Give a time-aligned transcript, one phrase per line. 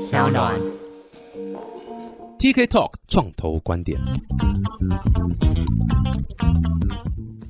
[0.00, 0.54] 小暖。
[2.38, 3.98] TK Talk 创投观点。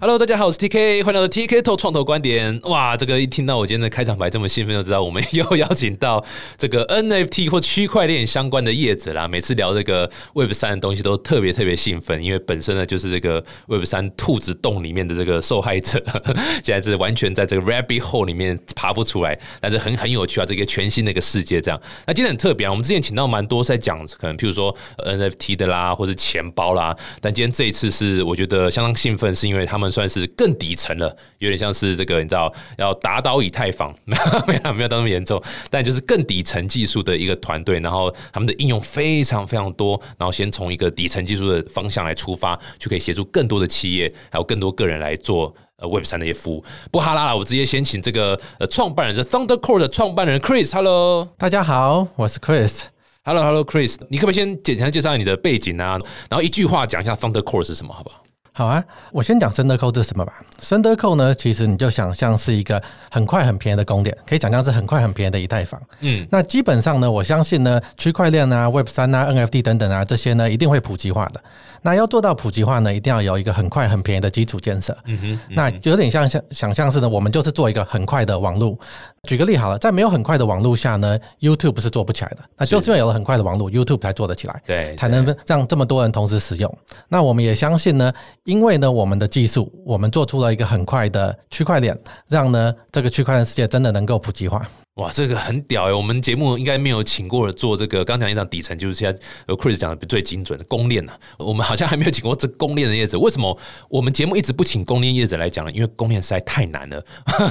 [0.00, 2.60] Hello，大家好，我是 TK，欢迎来到 TK 投创投观点。
[2.66, 6.24] 哇，这个一听到我今天的开场白这么兴奋，就知道我们又邀请到
[6.56, 9.26] 这个 NFT 或区块链相关的业者啦。
[9.26, 16.00] 每次聊这个 Web 三的东西都特别特别兴奋，因为本身呢就是这个 Web 三兔子洞里面的这个受害者，
[16.62, 21.80] 现在是完全在这个 Rabbit Hole 里面爬不出来，但是很很有趣啊，这个全新的一个世界这样。
[22.06, 45.54] 那今天很特别啊，我们之前请到蛮多在讲可能譬如说 NFT 的啦，或是钱包啦，但今天这一次是我觉得相当兴奋，是因为他们算是更底层了，有点像是这个你知道要打倒以太坊， 没有没有到那么严重，但就是更底层技术的一个团队，然后他们的应用非常非常多，然后先从一个底层技术的方向来出发，就可以协助更多的企业，还有更多个人来做。
[45.80, 52.80] 呃，Web 三的一些服务，不哈拉啦，我直接先请这个呃创办人是 Thunder Core 的创办人 Chris，Hello，大家好，我是 Chris。
[53.22, 55.96] Hello，Hello，Chris，你可不可以先简单介绍你的背景啊？
[56.28, 58.24] 然后一句话讲一下 Thunder Core 是什么，好不好？
[58.58, 60.32] 好啊，我先讲 Thunder Code 是什么吧。
[60.60, 65.80] Thunder Code 呢，其实你就想象是一个很快很便宜的供电，可以想象是很快很便宜的以太坊。
[66.00, 71.40] 嗯，那基本上呢，我相信呢，区块链啊、Web 三啊、NFT 等等啊，这些呢一定会普及化的。
[71.82, 74.96] 那要做到普及化呢，一定要有一个很快很便宜的基础建设。
[75.04, 78.76] 嗯哼，那有点像像想象是呢，我们就是做一个很快的网络。
[79.24, 82.38] 举个例好了，在没有很快的网络下呢，YouTube 是做不起来的。
[82.56, 84.62] 那就是因为有了很快的网络，YouTube 才做得起来。
[84.66, 86.78] 对，才能让这么多人同时使用。
[87.08, 88.12] 那我们也相信呢，
[88.44, 94.66] 因为呢我们的技术，我们做出了一个很快的区块链，让呢这个区块链世界真的能够普及化。
[94.98, 95.92] 哇，这个很屌哎！
[95.92, 103.16] 我们节目应该没有请过做这个，刚讲一场底层就是现在呃 Chris 讲的最精准的公链呐、我们好像还没有请过这公链的叶子。
[103.16, 103.56] 为什么
[103.88, 105.70] 我们节目一直不请公链叶子来讲呢？
[105.70, 107.04] 因为公链实在太难了，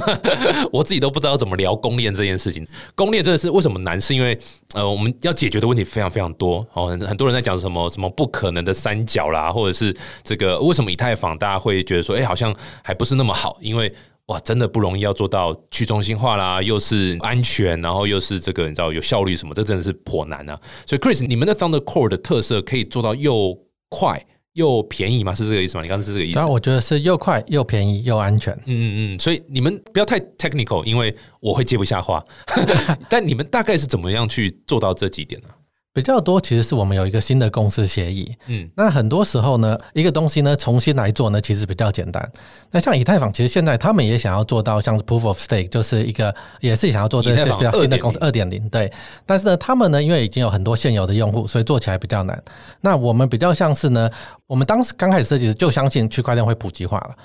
[0.70, 2.66] 我自己都不知道怎么聊公链这件事情。
[2.94, 3.98] 公链真的是为什么难？
[3.98, 4.38] 是因为
[4.74, 13.90] 呃我们要解决的问题非常非常多哦，很很多人在讲什么什么不可能的三角啦，或者是这个为什么以太坊大家会觉得说，哎、好像还不是那么好，因为。
[14.28, 20.58] 哇，真的不容易，要做到去中心化啦，又是安全，然后又是这个你知道有效率什么，这真的是颇难啊。
[20.86, 23.58] 所以 Chris，你们的 Thunder Core 的特色可以做到又
[23.88, 24.22] 快
[24.52, 25.34] 又便宜吗？
[25.34, 25.82] 是这个意思吗？
[25.82, 26.34] 你刚才是这个意思？
[26.34, 28.52] 当然，我觉得是又快又便宜又安全。
[28.66, 32.22] 嗯嗯嗯，所以你们不要太 technical，因为我会接不下话。
[33.08, 35.48] 但你们大概是怎么样去做到这几点呢、
[35.98, 38.32] 比较多其实是我们有一个新的共识协议。
[38.46, 42.30] 嗯，那很多时候呢，一个东西呢重新来做呢，其实比较简单。
[42.70, 48.92] 那像以太坊，其实现在他们也想要做到像是 Proof of Stake，就是一个也是想要做这以太坊这比较新的公司二点零，对。
[49.26, 52.40] 但是呢，他们呢，因为已经有很多现有的用户，所以做起来比较难。
[52.80, 54.08] 那我们比较像是呢，
[54.46, 57.16] 我们当时刚开始设计时就相信区块链会普及化了。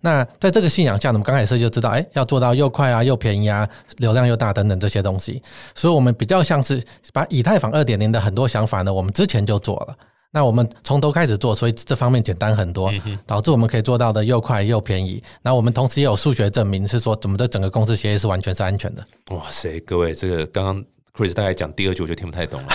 [0.00, 3.68] 那在这个信仰下，我们刚开始就知道，哎，要做到又快啊、又便宜啊、
[3.98, 5.42] 流量又大等等这些东西。
[5.74, 9.96] 所以我们比较像是把以太坊二点零的很多想法呢，我们之前就做了。
[10.32, 12.92] 那我们从头开始做，所以这方面简单很多，
[13.24, 15.22] 导致我们可以做到的又快又便宜。
[15.40, 19.06] 那我们同时也有数学证明，是说怎么的整个公司协议是完全是安全的。
[19.30, 20.84] 哇塞，各位，这个刚刚
[21.16, 22.68] Chris 大概讲第二句我就听不太懂了。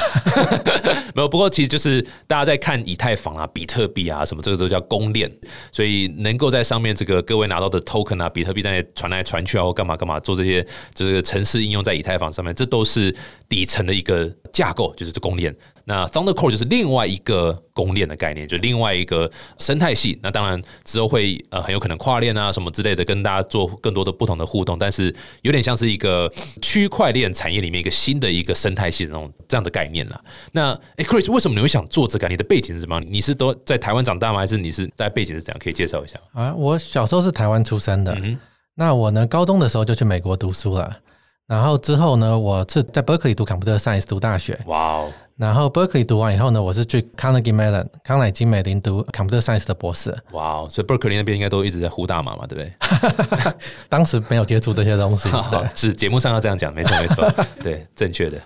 [1.14, 5.32] 没有，不过其实就是大家在看以太坊啊、比特币啊什么，这个都叫公链，
[5.72, 10.66] 所以能够在上面这个各位拿到的 token 啊、比特币在传来传去啊，或干嘛干嘛做这些
[10.96, 13.16] 就是城市应用在以太坊上面，这都是
[13.48, 15.56] 底层的一个架构，就是这公链。
[15.92, 19.30] 那 Thunder Core 就是另外一个公链的概念，就另外一个
[19.60, 20.18] 生态系。
[20.24, 26.32] 那当然之后会呃很有可能跨链啊什么之类的，跟大家做更多的不同的互动，但是有点像是一个
[26.62, 30.18] 区块链产业里面一个新的一个生态系的那种这样的概念啦。
[30.54, 32.30] 那哎、c h r i s 为什么你会想做这个？
[32.30, 32.98] 你的背景是什么？
[33.02, 34.40] 你是都在台湾长大吗？
[34.40, 35.60] 还是你是大概背景是怎样？
[35.62, 36.18] 可以介绍一下？
[36.32, 38.40] 啊，我小时候是台湾出生的，嗯
[38.76, 41.00] 那我呢高中的时候就去美国读书了。
[41.46, 50.16] 然后之后呢，我是在 Berkeley 读 Computer Science 读大学，哇哦，然后 Berkeley 读完以后呢，我是去 Carnegie Mellon 康乃基美林读 Computer Science 的博士。
[50.34, 53.54] 哇哦，所以 Berkeley 那边应该都一直在呼大麻嘛，对不对？
[53.90, 55.68] 当时没有接触这些东西，对。
[55.74, 58.40] 是节目上要这样讲，没错没错，对，正确的，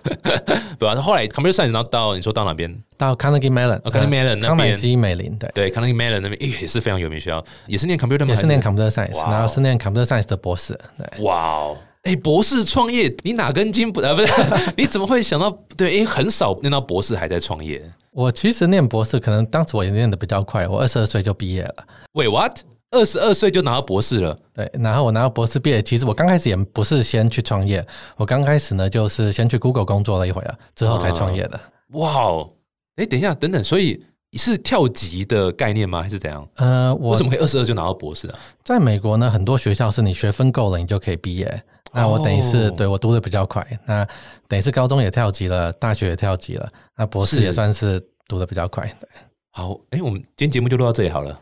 [0.78, 2.74] 对吧、后来 Computer Science，然后到你说到哪边？
[2.96, 8.28] 到 Carnegie Mellon，哦，Carnegie Mellon 那边康乃基美林，对，对，Carnegie Mellon 那边诶也是非常有名学校，也是念 computer 吗？
[8.28, 11.22] 也是念 Computer Science，然后是念 Computer Science 的博士，对。
[11.22, 11.76] 哇哦，
[12.06, 14.14] 哎，博士创业，你哪根筋不啊？
[14.14, 14.32] 不是，
[14.78, 15.50] 你怎么会想到？
[15.76, 17.82] 对，因为，很少念到博士还在创业。
[18.12, 21.74] 我其实念博士，可能当时我也念的比较快，我二十二岁就毕业了。
[22.12, 22.60] 喂，what？
[22.92, 24.38] 二十二岁就拿到博士了？
[24.54, 27.84] 对，然后我拿到博士毕业，其实我刚开始也不是先去创业，
[28.16, 31.60] 我刚开始呢就是先去 Google 工作了一会儿，之后才创业的。
[31.94, 32.50] 哇哦！
[32.94, 34.00] 哎，等一下，等等，所以
[34.34, 36.00] 是跳级的概念吗？
[36.00, 36.48] 还是怎样？
[36.54, 38.38] 呃，我为什么可以二十二就拿到博士啊？
[38.64, 41.62] 在美国呢，很多学校是你学分够了，你就可以毕业。
[41.96, 44.06] 那我等于是、哦对我读的比较快，那
[44.46, 47.98] 等于是高中也跳级了，大学也跳级了，那博士也算是
[48.28, 48.86] 读的比较快。
[49.00, 49.08] 对
[49.58, 51.40] 好，哎、我们今天节目就录到这里好了。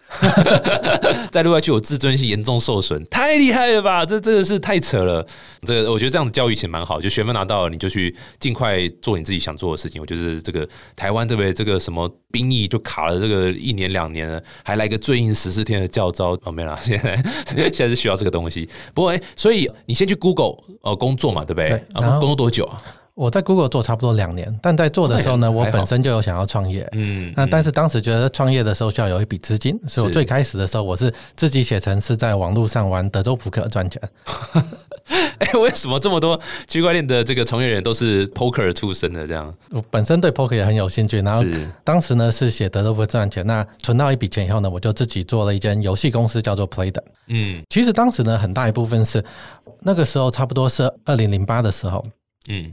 [1.32, 4.06] 再录下去，我自尊心严重受损，太厉害了吧！
[4.06, 5.26] 这真的是太扯了。
[5.66, 10.00] 这个我觉得这样的教育其实蛮好，就学分拿到了，你就去尽快做你自己想做的事情。
[10.00, 10.64] 我觉得这个
[10.94, 11.52] 台湾对不对？
[11.52, 17.16] 这个什么兵役就卡了这个一年两年了，还来个最硬十四天的教招哦，没啦，现在
[17.72, 18.68] 现在是需要这个东西。
[18.94, 21.84] 不过哎、所以你先去 Google 呃工作嘛，对不对？
[21.92, 22.80] 然后工作多久啊？
[23.14, 26.88] 我在 Google 做差不多两年，但在做的时候呢，我本身就有想要创业。
[26.92, 34.02] 嗯，那但是当时觉得创业的时候需要有一笔资金，所以我最开始的时候我是自己写程式，在网络上玩德州扑克赚钱。
[35.38, 39.26] 哎、为什么这么多区块链的这个从业人都是 poker 出身的？
[39.28, 47.02] 这样我本身对 poker 也很有兴趣，然后是当时呢是写德州扑克赚钱，那存到一笔钱以后呢，我就自己做了一间游戏公司，叫做 Playden。
[47.28, 49.22] 嗯其实当时呢，很大一部分是
[49.82, 52.04] 那个时候差不多是二零零八的时候，
[52.48, 52.72] 嗯，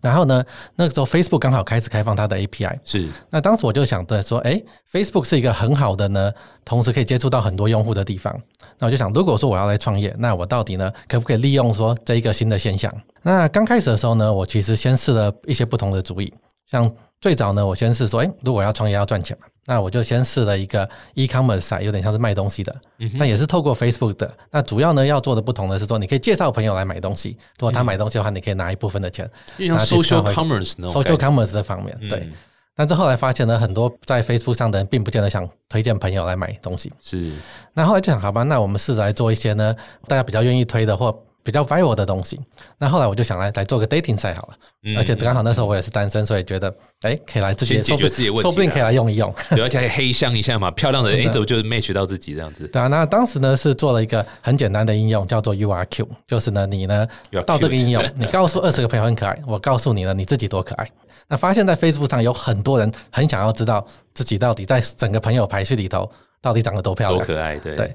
[0.00, 0.42] 然后呢，
[0.76, 6.32] 那个时候 Facebook 刚好开始开放它的 API，是那当时我就想着说，诶 f a c e b o o k 是一个很好的呢，
[6.64, 8.34] 同时可以接触到很多用户的地方。
[8.78, 12.92] 那我就想，如果说我要来创业，那我到底呢，可不可以利用说这一个新的现象？
[13.22, 16.32] 那刚开始的时候呢，我其实先试了一些不同的主意，
[16.70, 22.74] 像最早呢，我先是说，诶，如果要创业要赚钱嘛，那我就先试了一个 e-commerce site，有点像是卖东西的，
[23.18, 24.32] 但也是透过 Facebook 的。
[24.50, 32.20] 那主要呢要做的不同的是说，你可以介绍朋友来买东西，如果他买东西的话，你可以拿一部分的钱像 social commerce 那种，social commerce 的方面，对。
[32.20, 32.32] 嗯
[32.76, 36.90] 但是后来发现呢，很多在 Facebook 上的人并不见得想推荐朋友来买东西。
[37.02, 37.30] 是
[37.74, 39.76] 那后来就想，好吧，那我们试着来做一些呢，
[40.06, 42.38] 大家比较愿意推的或比较 viral 的东西。
[42.78, 44.54] 那后来我就想来来做个 dating site 好了，
[44.84, 49.34] 嗯而且刚好那时候我也是单身，所以觉得哎、可以来自己先解决自己的问题啦说不定可以来用一用。
[49.50, 52.66] 对，而且还黑箱一下嘛， 漂亮的，哎，真的怎么就 match 到自己这样子？
[52.68, 57.06] 对啊，那当时呢是做了一个很简单的应用，叫做 URQ，就是呢你呢
[57.46, 60.88] 到这个应用，你告诉二十个朋友很可爱，我告诉你呢你自己多可爱。
[61.28, 66.10] 那发现，在 Facebook 上有很多人很想要知道自己到底在整个朋友排序里头
[66.42, 67.24] 到底长得多漂亮。
[67.24, 67.94] 多可爱，对对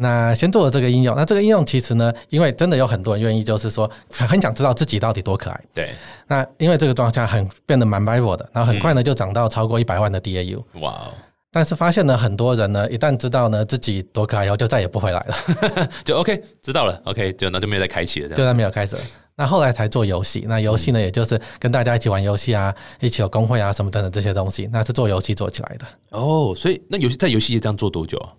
[0.00, 5.60] 那先做了这个应用，那这个应用其实呢，因为真的有很多人愿意，就是说很想知道自己到底多可爱。
[5.74, 5.90] 对，
[6.28, 10.62] 那因为这个状况下很变得蛮 viral 的，然后很快呢就涨到超过一百万的 DAU。
[10.80, 11.14] 哇哦，
[11.50, 18.96] 但是发现呢，很多人呢一旦知道呢自己多可爱以后，就再也不回来了， 就 OK 知道了，OK 就那就没有再开启了，这就样在没有开始。
[19.34, 25.86] 那后来才做游戏，那游戏呢，也就是跟大家一起玩游戏啊，一起有工会啊什么等等这些东西，那是做游戏做起来的。
[26.10, 28.30] 哦，所以那游戏在游戏业这样做多久啊？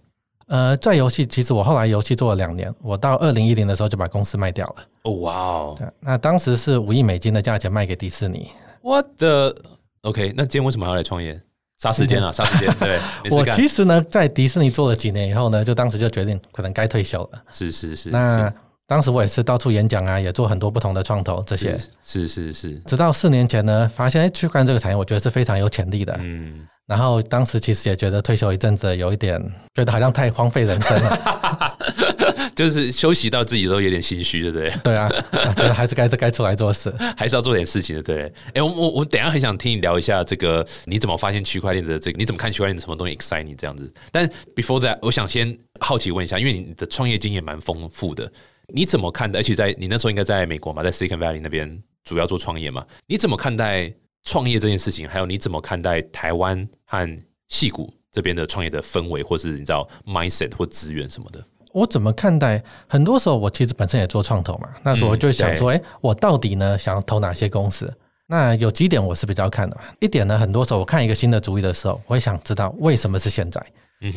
[0.50, 4.76] 呃，在游戏其实我后来游戏做了两年，我到二零一零的时候就把公司卖掉了。
[5.04, 8.50] 哦，哇哦，那当时是五亿美金的价钱卖给迪士尼。
[8.82, 9.56] 我的
[10.02, 11.40] OK，那今天为什么还要来创业？
[11.78, 13.00] 杀时间啊，杀时间，对，
[13.32, 17.42] 我，其实呢，在迪士尼做了几年以后呢，就当时就决定可能该退休了。
[17.52, 18.52] 是是是，那
[18.90, 21.78] 当时我也是到处演讲啊，也做很多不同的创投这些。
[22.04, 26.18] 是是是是，直到四年前呢，发现哎，区块链这个产业我觉得是非常有潜力的。
[26.20, 29.40] 嗯，然后当时其实也觉得退休一阵子有一点
[29.76, 31.78] 觉得好像太荒废人生了。
[32.56, 34.74] 就是休息到自己都有点心虚，对不对？
[34.84, 36.92] 对啊，啊觉得还是该该出来做事。
[37.16, 38.24] 还是要做点事情的，对？
[38.56, 43.94] 哎，我我我等一下很想听你聊一下这个，你怎么发现区块链的这个，你怎么看区块链的什么东西 excite 你这样子？
[44.12, 48.30] 但 before that，我想先好奇问一下，因为你的创业经验蛮丰富的，
[48.74, 49.40] 你怎么看待？
[49.40, 53.94] 而且在你那时候应该在美国嘛，在 Silicon Valley 那边主要做创业嘛，你怎么看待
[54.24, 55.08] 创业这件事情？
[55.08, 61.44] 还有你怎么看待台湾和戏谷这边的创业的氛围，或是你知道 mindset 或资源什么的？
[61.72, 62.64] 我怎么看待？
[62.88, 67.94] 很多时候我其实本身也做创投嘛，那时候我就想说，哎、我到底呢想要投哪些公司？
[68.26, 69.78] 那有几点我是比较看的。
[70.00, 73.64] 一点呢，很多时候我看一个新的主意的时候，我也想知道为什么是现在。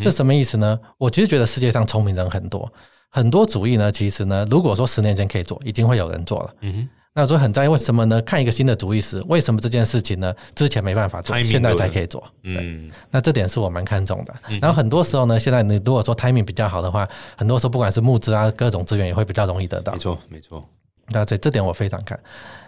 [0.02, 0.78] 这什么意思呢？
[0.97, 2.73] 我其实觉得世界上聪明人很多，
[3.14, 6.54] 很多主意呢，其实呢，如果说十年前可以做，已经会有人做了。
[6.62, 8.23] 嗯哼，那所以很在意为什么呢？
[8.23, 12.26] 看一个新的主意时，为什么这件事情呢之前没办法做现在才可以做？
[12.42, 14.35] 嗯，那这点是我蛮看重的。
[14.62, 19.99] 然后很多时候呢，现在你如果说 timing 比较好的话，很多时候不管是募资啊，各种资源也会比较容易得到没。
[19.99, 20.66] 错没错，
[21.09, 22.19] 那这这点我非常看。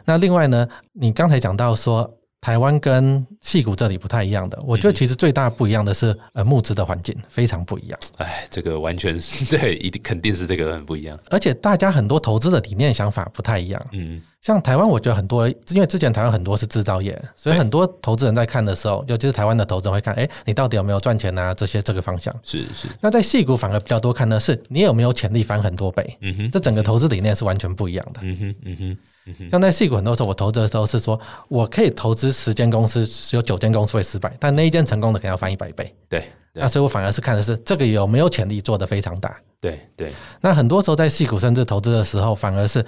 [0.05, 11.19] 那另外呢，你刚才讲到说台湾跟戏谷这里不太一样的，我觉得其实最大不一样的是呃募资的环境非常不一样，哎，这个完全是 对，一定肯定是这个很不一样。
[11.31, 13.87] 而且大家很多投资的理念想法不太一样。
[13.93, 21.55] 嗯，像台湾，我觉得很多，因为之前台湾很多是制造业，所以很多投资人在看的时候，尤其是台湾的投资人会看，哎，你到底有没有赚钱啊？
[21.55, 22.35] 这些这个方向。
[22.43, 28.21] 是是，那在戏股反而比较多看的是你有没有潜力翻很多倍，嗯哼，这整个投资理念是完全不一样的。
[28.23, 35.91] 嗯哼嗯哼嗯哼，像在戏股很多时候，我投资的时候是说，我可以投资十间公司，有九间公司会失败，但那一间成功的可能要翻一百倍。
[36.07, 36.21] 对
[36.53, 39.35] 对那所以我反而是看的是这个有没有潜力做得非常大。
[39.59, 42.85] 对对，那很多时候在戏股甚至投资的时候，反而是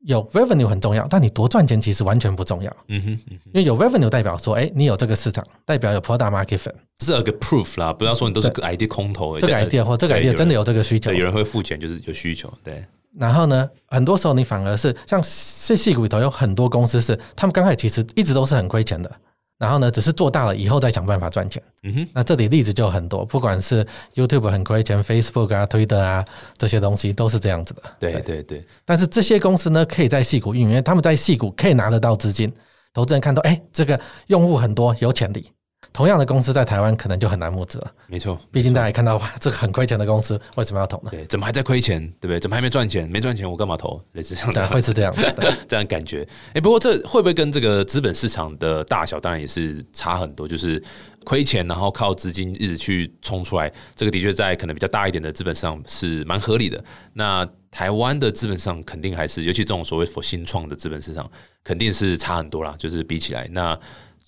[0.00, 2.74] 有 revenue 很重要，但你多赚钱其实完全不重要。
[2.88, 11.10] 嗯哼，嗯因为有 revenue 代表说，哎，你有这个市场，代表有 product market fit，这是有个 proof 啦，不要说你都是个 idea 空头，这个 idea 或这个 idea 真的有这个需求。
[11.10, 11.18] 对，。
[11.18, 12.84] 有人会付钱，就是有需求，对，
[13.18, 15.20] 然后呢，很多时候你反而是像
[15.66, 19.10] 这戏股里头有很多公司是，他们刚开始其实一直都是很亏钱的，
[19.58, 21.60] 然后呢，只是做大了以后再想办法赚钱。
[21.82, 23.84] 嗯哼，那这里例子就很多，不管是
[24.14, 26.24] YouTube 很亏钱，Facebook 啊、Twitter 啊
[26.56, 27.82] 这些东西都是这样子的。
[27.98, 32.52] 对对对，但是这些公司呢，可以在戏股运营，因为他们在戏股可以拿得到资金，
[32.94, 35.50] 投资人看到，哎，这个用户很多，有潜力。
[35.92, 41.10] 同样的公司在台湾可能就很难募资了，没错，毕竟大家也看到，哇，这个很亏钱的公司为什么要投呢？
[41.10, 42.38] 对，怎么还在亏钱，对不对？
[42.38, 43.08] 怎么还没赚钱？
[43.08, 44.00] 没赚钱我干嘛投？
[44.12, 45.54] 类似这样对，的会是这样的。
[45.66, 46.26] 这样感觉。
[46.54, 50.46] 哎，不过这会不会跟这个资本市场的大小当然也是差很多？
[50.46, 50.82] 就是
[51.24, 56.82] 亏钱，然后靠资金一直去冲出来，这个的确在可能比较大一点的资本市场是蛮合理的。
[57.12, 61.30] 那台湾的资本市场肯定还是，尤其这种所谓新创的资本市场，
[61.62, 62.74] 肯定是差很多啦。
[62.78, 63.78] 就是比起来，那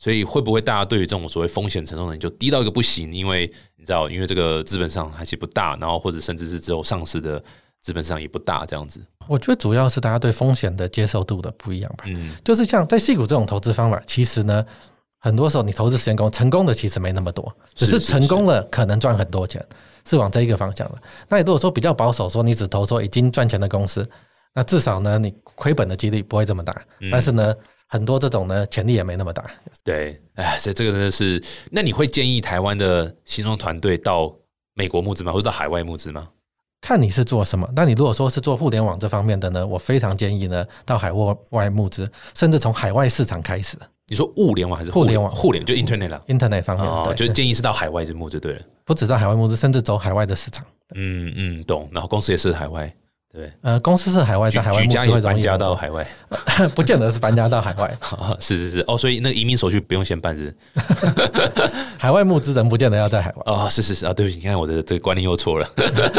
[0.00, 3.12] 所以会不会大家对于这种所谓风险承受能力就低到一个不行？
[3.12, 7.40] 因为你知道，因为这个资本上还是不大，然后或者甚至是只有上市的
[7.82, 8.98] 资本上也不大，这样子。
[9.28, 12.06] 我觉得主要是大家对风险的接受度的不一样吧。
[12.06, 14.64] 嗯，就是像在戏股这种投资方法，其实呢，
[15.18, 19.62] 很多时候你投资时间功成功的其实没那么多，只是成功了可能赚很多钱，
[20.08, 20.94] 是往这一个方向的。
[21.28, 24.08] 那你如果说比较保守，说你只投说已经赚钱的公司，
[24.54, 26.74] 那至少呢你亏本的几率不会这么大。
[27.12, 27.54] 但是呢，
[27.90, 29.44] 很多这种呢潜力也没那么大。
[29.84, 31.42] 对，哎，所以这个真的是，
[31.72, 34.32] 那你会建议台湾的新创团队到
[34.74, 35.32] 美国募资吗？
[35.32, 36.28] 或者到海外募资吗？
[36.80, 41.12] 看你是做什么，那你如果说是做互联网这方面的呢，我非常建议呢到海
[41.50, 46.22] 外募资，甚至从海外市场开始你说物联网还是互联网互联就 Internet 啦。
[46.26, 48.62] ，Internet 方面，哦，对，就建议是到海外去募就对了。
[48.84, 50.64] 不止到海外募资，甚至走海外的市场。
[50.94, 51.88] 嗯嗯，懂。
[51.92, 52.92] 然后公司也是海外，
[53.32, 56.04] 对，呃，公司是海外，在海外家也搬家到海外。
[56.74, 57.96] 不见得是搬家到海外，
[58.40, 61.62] 是是是，哦，所以那个移民手续不用先办，是不是？
[61.96, 65.68] 海外募资人不见得要在海外，哦，是是是啊，对不起，你看我的这个观念又错了。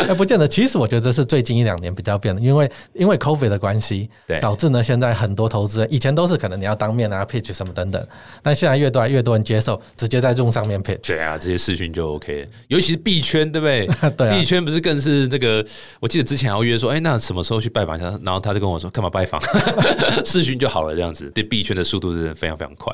[0.07, 0.47] 哎，不见得。
[0.47, 8.07] 其实我觉得这是最近一两年比较变的，因为因为 COVID 的关系，对导致呢现在很多投资人以前都是可能你要当面啊 pitch 什么等等，
[8.41, 11.07] 但现在越多越多人接受，直接在 Zoom 上面 pitch。
[11.07, 14.11] 对啊，这些视讯就 OK，尤其是币圈，对不对？
[14.11, 15.65] 对啊币圈不是更是那个？
[15.99, 18.09] 我记得之前要约说，哎，那什么时候去拜访一下？
[18.23, 19.39] 然后他就跟我说，干嘛拜访？
[20.25, 21.29] 试训就好了，这样子。
[21.31, 22.93] 对币圈的速度是非常非常快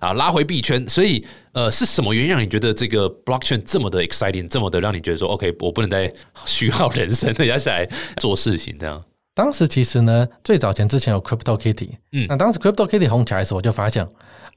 [0.00, 0.12] 啊！
[0.14, 6.12] 拉回币圈，所以呃，是什么原因让你觉得这个 blockchain 这么的 exciting，这么的让你觉得说，OK，我不能再
[6.46, 9.02] 虚耗人生了，要下来做事情这样？
[9.34, 14.04] 当时其实呢，最早前之前有 Crypto Kitty，嗯那当时 Crypto Kitty 红起来的时候，我就发现，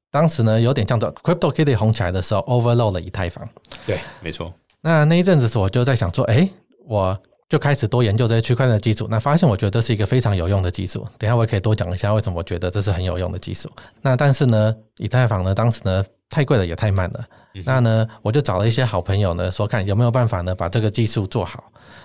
[0.10, 3.48] 当时呢有点像做 Crypto Kitty 红起来的时候 overload 了以太坊。
[3.86, 4.52] 对，没错。
[4.82, 6.50] 那那一阵子时，我就在想说，哎，
[6.88, 7.16] 我
[7.52, 9.06] 就开始多研究这些区块链的技术。
[9.12, 11.06] 那发现我觉得这是一个非常有用的技术。
[11.18, 13.70] 等一下我也可以多讲一下为什么我觉得这是很有用的技术。
[14.02, 17.26] 那但是呢，以太坊呢，当时呢太贵了，也太慢了。
[17.66, 21.62] 那呢，我就找了一些好朋友呢，说看有没有办法呢把这个技术做好。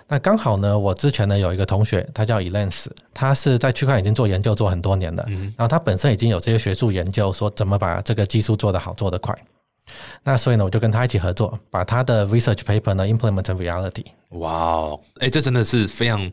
[0.08, 9.32] 那刚好呢，我之前呢有一个同学，他叫 Elance，他是在区块链已经做研究做很多年了，然后他本身已经有这些学术研究，说怎么把这个技术做得好、做得快。
[10.24, 14.04] 那所以呢，我就跟他一起合作，把他的 research paper 呢 implement reality。
[14.30, 16.30] 哇哦，哎，这真的是非常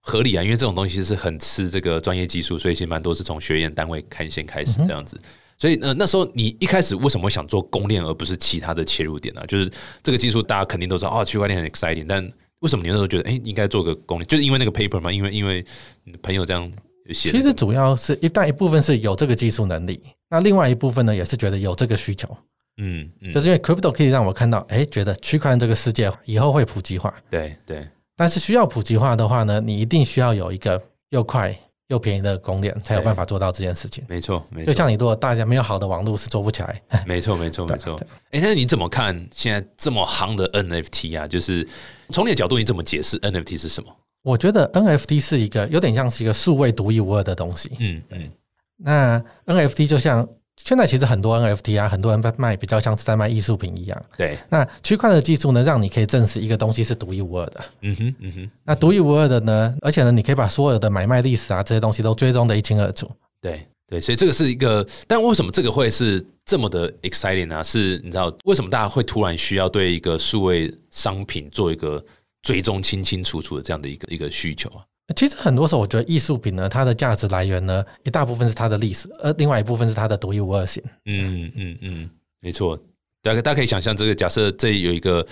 [0.00, 0.42] 合理啊！
[0.42, 5.20] 因为这种东西是很吃这个专业技术，所以其实蛮多是从学院单位看先开始这样子。
[5.58, 9.70] 所以呃，那时候你一开始为什么想做公链而不是其他的切入点呢、就是
[10.02, 12.22] 这个技术大家肯定都知道哦，区块链很 exciting，但
[12.60, 14.26] 为什么你那时候觉得哎应该做个公链？
[14.26, 15.10] 就是因为那个 paper 吗？
[15.10, 15.64] 因为因为
[16.04, 16.70] 你的朋友这样
[17.10, 17.30] 写。
[17.30, 22.28] 其实主要是一但一部分是有这个技术能力，那另外一部分呢也是觉得有这个需求，
[22.78, 31.54] 嗯嗯，就是因为 crypto 可以让我看到，哎，觉得区块链这个世界以后会普及化，对对但是需要普及化的话呢，你一定需要有一个又快
[31.88, 34.02] 又便宜的供链，才有办法做到这件事情。
[34.08, 38.06] 没错没错，就像你如果大家没有好的网络是做不起来， 没错，没错， 没错对。
[38.32, 41.28] 哎，那你怎么看现在这么夯的 NFT 啊？
[41.28, 41.66] 就是
[42.10, 43.94] 从你的角度，你怎么解释 NFT 是什么？
[44.22, 47.70] 我觉得 NFT 是一个有点像是一个数位独一无二的东西。
[47.78, 48.30] 嗯嗯，
[48.78, 49.22] 那
[49.54, 50.26] NFT 就像
[50.62, 54.04] 现在其实很多 NFT 啊，很多人在卖比较像是在卖艺术品一样。
[54.16, 57.64] 对，那区块链的技术呢，让你可以证实一个东西是独一无二的。
[57.82, 63.10] 嗯哼嗯哼，那独一无二的呢，而且呢，你可以把所有的买卖历史啊这些东西都追踪的一清二楚。
[63.40, 72.04] 对对，所以这个是一个，但为什么这个会是这么的 exciting 呢、是你知道为什么大家会突然需要对一个数位商品做一个
[72.42, 74.82] 追踪清清楚楚的这样的一个一个需求啊？
[75.14, 80.82] 其实很多时候，我觉得艺术品呢，它的价值来源呢，一大部分是它的历史，而另外一部分是它的独一无二性。
[81.04, 82.10] 嗯嗯嗯，
[82.40, 82.76] 没错。
[83.22, 85.24] 大家大家可以想象，这个假设这有一个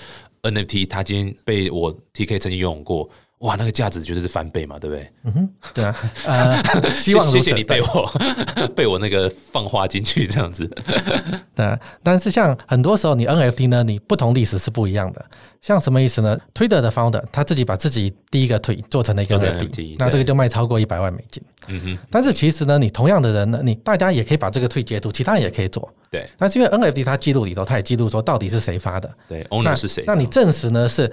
[0.43, 3.09] NFT，它今天被我 TK 曾经拥有过，
[3.45, 5.11] 哇，那个价值绝对是翻倍嘛，对不对？
[5.25, 5.95] 嗯哼，对啊，
[6.27, 7.31] 呃，希望。
[7.31, 8.13] 谢谢你被我
[8.75, 10.67] 被我那个放话进去这样子。
[11.55, 15.25] 对啊，但是像很多时候你 NFT 呢，你不同历史是不一样的。
[15.61, 21.43] 像什么意思呢？Twitter 的 founder 他自己把自己第一个 tweet 做成了一个 NFT，NFT 那这个就卖超过一百万美金。
[21.69, 25.91] 嗯哼，但是其实呢，你同样的人呢，你大家也可以把这个 tweet 截图，其他人也可以做。
[26.11, 29.11] 对但是因为 NFT 它记录里头，它也记录说到底是谁发的。
[29.29, 30.05] 对那，owner 是谁？
[30.07, 31.11] 那你证实呢是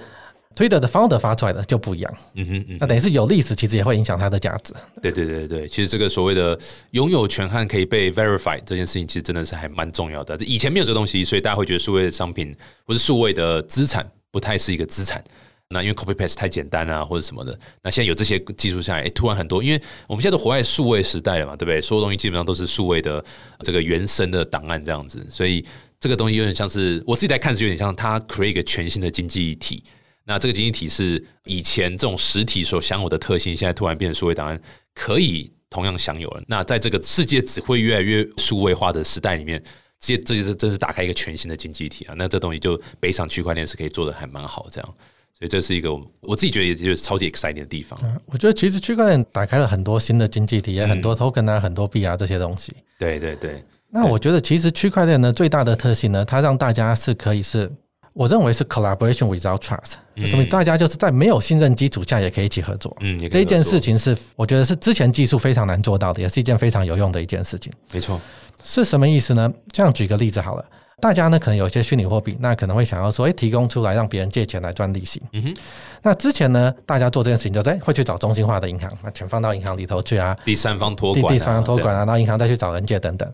[0.54, 2.14] Twitter 的 founder 发出来的就不一样。
[2.34, 4.74] 嗯哼嗯那等于是有历史，其实也会影响它的价值。
[5.00, 6.58] 对对对对，其实这个所谓的
[6.90, 10.36] 拥有权和可以被 verify 这件事情，其实真的是还蛮重要的。
[10.44, 12.54] 以前没有这东西，所以大家会觉得数位的商品
[12.86, 15.22] 或是数位的资产不太是一个资产。
[15.68, 17.58] 那因为 copy paste 太简单啊，或者什么的。
[17.82, 21.80] 那现在有这些技术下来，诶突然很多，因为我们现在都活在数位时代了嘛，对不对？
[21.80, 23.24] 所有东西基本上都是数位的
[23.60, 25.64] 这个原生的档案这样子，所以
[25.98, 29.82] 这个东西有点像是我自己在看是有点像它 create 一个全新的经济体。
[30.24, 34.60] 那这个经济体是以前这种实体所享有的特性，现在突然变成数位档案，
[34.94, 36.42] 可以同样享有了。
[36.46, 39.62] 那在这个世界只会越来越数位化的时代里面，
[39.98, 42.14] 这这这真是打开一个全新的经济体啊！
[42.16, 44.94] 那这东西就北上区块链是可以做的还蛮好，这样。
[45.38, 47.98] 所以这是一个我我自己觉得也就是超级 exciting 的地方。
[48.26, 52.72] 我觉得其实区块链打开了很多新的经济体，也很嗯多 token 啊，很多币啊这些东西。
[52.96, 57.68] 对对对，那我觉得其实区块链呢最大的特性呢，它让大家是可以是，
[58.14, 59.94] 我认为是 collaboration without trust，
[60.26, 60.44] 什么？
[60.46, 62.94] 大家就是在没有信任基础下也可以一起合作。
[63.00, 67.72] 嗯，这一件事情是我觉得是之前技术非常难做到的，也是一件非常有用的一件事情。
[67.90, 68.20] 没错，
[68.62, 69.50] 是什么意思呢？
[69.72, 70.64] 这样举个例子好了，
[71.00, 75.22] 大家呢可能有一些虚拟货币，那可能会想要说，诶，提供出来让别人借钱来赚利息。
[75.32, 75.54] 嗯哼，
[76.02, 83.32] 那之前呢，大家做这件事情就是诶会去找中心化的银行，把钱放到银行里头去啊，第三方托管、第三方托管啊，然后银行再去找人借等等。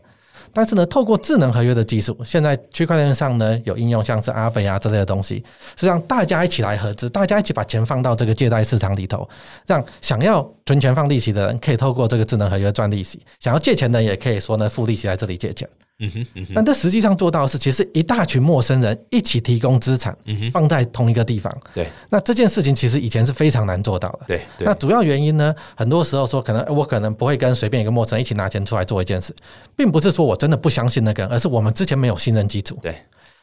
[0.53, 5.43] 但是呢，透过智能合约的技术，现在区块链上呢有应用，像是阿飞啊之类的东西，
[5.77, 9.29] 是让大家一起来合资，大家一起把钱放到这个借贷市场里头，
[9.67, 15.69] 让想要存钱放利息的人可以透过这个智能合约赚利息，想要借钱的人也可以说呢付利息来这里借钱。
[16.01, 21.53] 嗯哼嗯哼，但这实际上做到的是，其实一大群陌生人一起提供资产，嗯放在同一个地方。
[21.75, 24.21] 对那这件事情其实以前是非常难做到的。
[24.29, 29.35] 对对那，主要原因呢，很多时候说可能呃我可能不会跟随便一个陌生人一起拿钱出来做一件事，
[29.77, 32.79] 并不是说我真的不相信那个人，而是我们之前没有信任基础。
[32.81, 32.95] 对，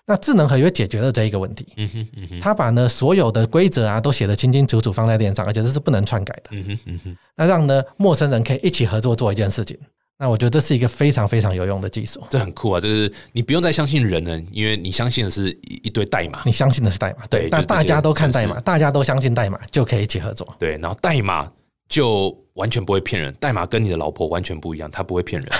[0.05, 6.51] 那智能合约解决了这一个问题，嗯哼嗯哼他把呢所有的规则啊都写得清清楚楚放在链上，而且这是不能篡改的。
[6.51, 9.77] 嗯哼嗯哼，那让呢陌生人可以一起合作做一件事情。
[10.17, 12.23] 那我觉得这是一个非常非常有用的技术。
[12.29, 12.79] 这很酷啊！
[12.79, 16.41] 就是你不用再相信人了，因为你相信的是一一堆代码。
[16.45, 20.55] 你相信的是代码，对，那大家都看代码，大家都相信代码，就可以一起合作。
[20.57, 21.51] 对，然后代码
[21.89, 25.51] 就完全不会骗人，代码跟你的老婆完全不一样，他不会骗人。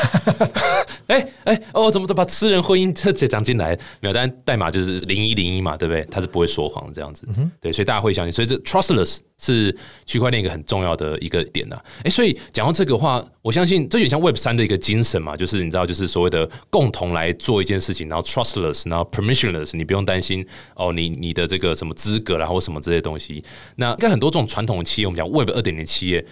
[1.08, 3.78] 哎哎哦，怎么都把私人婚姻这这讲进来？
[4.00, 6.04] 没有，但代码就是零一零一嘛，对不对？
[6.10, 7.28] 他是不会说谎这样子。
[7.62, 20.44] 对，所以大家会相信，所以这 trustless 是区块链一个很重要的一个点呐、哎，所以讲到这个话，我相信这有点像 Web 三的一个精神嘛，就是你知道，就是所谓的共同来做一件事情，然后 trustless，然后 permissionless，你不用担心
[20.76, 23.44] 哦，你你的这个什么资格啦或什么这些东西。
[23.76, 26.26] 那应该很多这种传统的企业，我们讲 Web 二点零企业。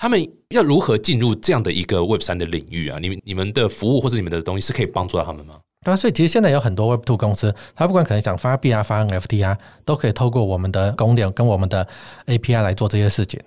[0.00, 2.98] 他们要如何进入这样的一个 Web 三的领域啊？
[2.98, 5.56] 你们你们的服务或者你们的东西是可以帮助到他们吗？
[5.84, 11.86] 对啊，所以其实现在有很多 Web Two 公司，它不管可能想发币啊、发 NFT 啊，都可以透过我们的公链跟我们的
[12.28, 13.38] API 来做这些事情。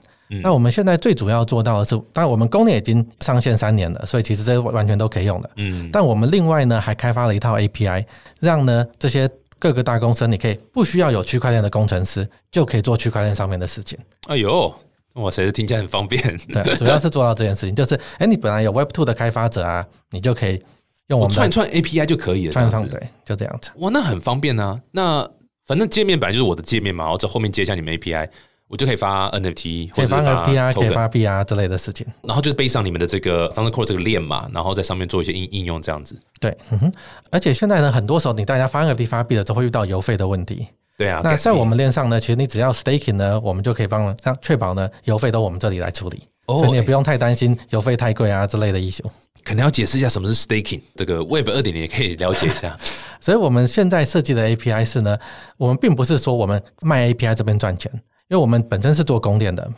[0.43, 5.49] 那我们现在最主要做到的是，当然我们公链已经上线三年了，所以其实这完全都可以用的。
[5.55, 8.05] 嗯，但我们另外呢还开发了一套 API，
[8.39, 13.97] 让呢这些各个大公司，你可以不需要有区块链的工程师，就可以做区块链上面的事情。
[14.27, 14.73] 哎呦，
[15.13, 16.21] 哇塞，这听起来很方便。
[16.51, 20.61] 对， 主要是做到这件事情，就是哎，你本来有 Web Two 的开发者啊，你就可以
[21.07, 23.69] 用我们串串 API 就可以了，串上，这样子对，就这样子。
[23.77, 24.81] 哇，那很方便啊。
[24.91, 25.29] 那
[25.67, 28.27] 反正界面本来就是我的界面嘛，然后在后面接一下你们 API，
[28.67, 32.07] 我就可以发 NFT 或者是可以发 NFT 啊，可以发币啊之类的事情。
[32.23, 36.19] 然后就是背上你们的这个 Core 这个链嘛，然后在上面做一些应应用这样子。
[36.39, 36.93] 对，嗯哼，
[37.29, 40.67] 而且现在呢，很多时候你大家发 NFT 发币的时候会遇到邮费的问题。
[41.03, 49.05] 对啊，那在我们链上呢，其实你只要 staking 呢，我们就可以帮让确保呢邮费都我们这里来处理，哦所以你也不用太担心邮费太贵啊之类的 issue。
[49.43, 52.79] 可能要解释一下什么是 staking，这个 Web 二点零也可以了解一下。
[53.19, 55.17] 所以我们现在设计的 API 是呢，
[55.57, 57.91] 我们并不是说我们卖 API 这边赚钱，
[58.29, 59.69] 因为我们本身是做供电的。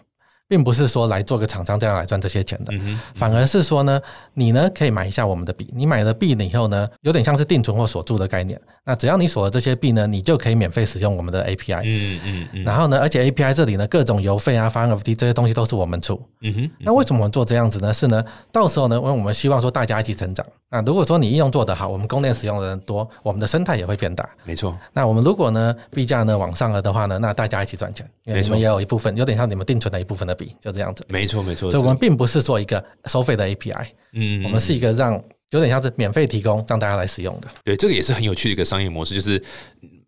[0.47, 3.99] 并不是说来做个厂商这样来赚这些钱的，嗯，反而是说呢，
[4.33, 8.59] 你呢可以买一下我们的币，你买了币了以后呢，有点像是定存或锁住的概念。
[8.83, 11.81] 那只要你锁了这些币呢，你就可以免费使用我们的 API。
[11.83, 16.21] 嗯嗯嗯然后呢，而且 API 这里呢，各种邮费啊、发 NFT 这些东西都是我们出。
[16.41, 17.91] 嗯哼，那为什么我们做这样子呢？
[17.91, 20.45] 是呢，到时候呢，因为我们希望说大家一起成长。
[20.69, 24.27] 那如果说你应用做得好，我们供链使用的人多，我们的生态也会变大。
[24.43, 31.03] 没错，那我们如果呢币价呢往上了的话呢，那大家一起赚钱，因为你们也有一部分，有点像你们定存的一部分的币，就这样子。
[31.07, 31.71] 没错，没错。
[31.71, 35.13] 所以我们并不是做一个收费的 API，嗯，我们是一个让
[35.51, 37.47] 有点像是免费提供让大家来使用的。
[37.63, 39.41] 对，这个也是很有趣的一个商业模式，就是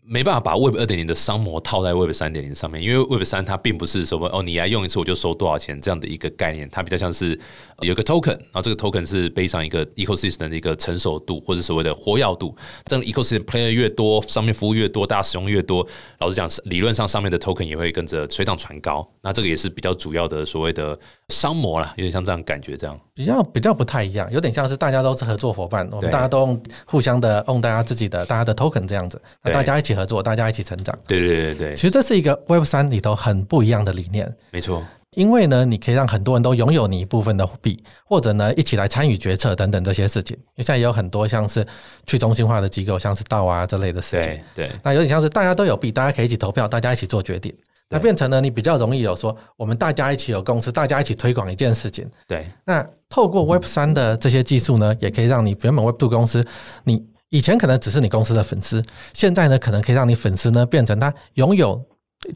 [0.09, 7.37] 没办法把 Web 二点零的商模套在 Web 三点零上面，因为 Web 三它并不是什么哦，你来用一次我就收多少钱这样的一个概念，它比较像是
[7.81, 15.85] 有一个 token，然后这个 token 是背上一个 ecosystem 的一个成熟度或者所谓的活跃度，这样 ecosystem player 越多，上面服务越多，大家使用越多，
[16.19, 20.97] 老实讲，理论上上面的 token 也会跟着水涨船高，那这个也是比较主要的所谓的
[21.33, 22.97] 商模啦，有点像这样感觉这样。
[23.13, 30.97] 比较比较不太一样，有点像是大家都是合作伙伴，我们大家都用互相的用大家自己的大家的 token 这样子，那大家一起合作，大家一起成长。
[31.05, 34.81] 对对对对其实这是一个 Web 三里头很不一样的理念，没错，
[35.15, 40.37] 因为呢，你可以让很多人都拥有你一部分的币，或者呢一起来参与决策等等这些事情。
[40.37, 41.65] 因为现在也有很多像是
[42.05, 44.31] 去中心化的机构，像是道啊这类的事情。
[44.55, 47.53] 对对那有点像是大家都有币，大家可以一起投票，大家一起做决定。
[47.89, 52.05] 那变成了你比较容易有说，我们大家一起有公司，大家一起推广一件事情。
[52.27, 56.45] 对那透过 Web 三的这些技术呢，也可以让你原本 Web two 公司，
[56.83, 61.81] 你以前可能只是你公司的粉丝，现在呢可能可以让你粉丝呢变成他拥有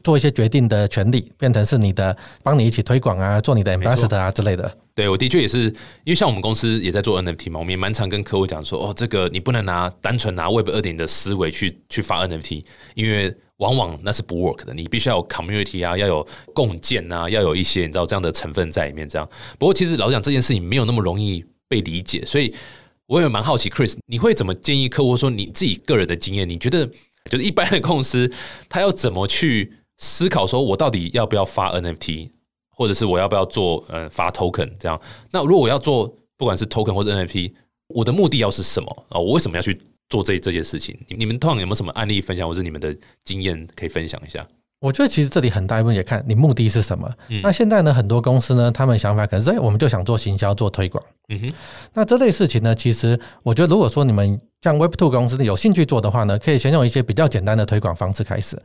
[0.02, 4.70] 做一些决定的权利，变成是你的帮你一起推广啊，做你的 ambassador 啊之类的。
[4.94, 5.64] 对，我的确也是，
[6.04, 19.08] 因为像我们公司也在做 NFT 嘛，我们也蛮常跟客户讲说，哦，这个你不能拿单纯拿 Web 二点的思维去去发 NFT，因为往往那是不 work 的，你必须要有 community 啊，要有共建啊，要有一些你知道这样的成分在里面。
[19.08, 22.52] 这样，不过其实老实讲这件事情没有那么容易被理解，所以
[23.06, 26.48] 我也蛮好奇，Chris，你会怎么建议客户说你自己个人的经验？
[26.48, 26.84] 你觉得
[27.30, 28.28] 就是一般的公司，
[28.68, 32.30] 他要怎么去思考，说我到底要不要发 NFT？
[32.74, 35.00] 或者是我要不要做呃发 token 这样？
[35.30, 37.52] 那如果我要做不管是 token 或者 NFT，
[37.88, 39.20] 我的目的要是什么啊？
[39.20, 39.78] 我为什么要去
[40.12, 40.94] 做这这件事情？
[41.08, 42.94] 你你们通常有没有什么案例分享，或是你们的
[43.24, 44.46] 经验可以分享一下？
[44.78, 47.08] 我觉得其实这里很大一部分也看你目的是什么。
[47.28, 51.02] 嗯那现在呢，很多公司呢，他们想法可能是，哎，我们就想做行销、做推广。
[51.28, 51.52] 嗯哼，
[51.94, 58.60] 那这类事情呢，其实我觉得，如果说你们像 Web Two 公司有兴趣做的话呢，可以先用一些比较简单的推广方式开始。